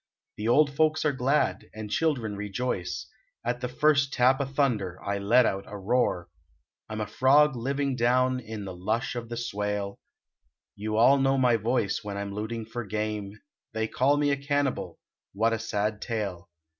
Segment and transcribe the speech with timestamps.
[0.37, 3.05] The old folks are glad and children rejoice,
[3.45, 4.97] At the first tap o thunder.
[5.03, 6.27] I let out a roar,
[6.89, 9.99] I m a frog living down in the lush of the swale
[10.75, 13.33] You all know my voice when I m looting for game
[13.73, 14.97] They call me a cannibal:
[15.33, 16.49] What a sad tale.